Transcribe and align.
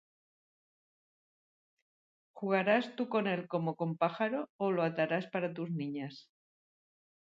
¿Jugarás 2.33 2.95
tú 2.95 3.07
con 3.07 3.27
él 3.27 3.47
como 3.47 3.75
con 3.75 3.97
pájaro, 3.97 4.49
O 4.57 4.71
lo 4.71 4.81
atarás 4.81 5.27
para 5.27 5.53
tus 5.53 5.69
niñas? 5.69 6.31